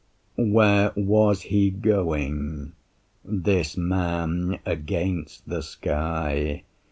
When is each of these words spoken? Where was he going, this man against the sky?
Where 0.35 0.93
was 0.95 1.43
he 1.43 1.69
going, 1.69 2.73
this 3.23 3.77
man 3.77 4.57
against 4.65 5.47
the 5.47 5.61
sky? 5.61 6.63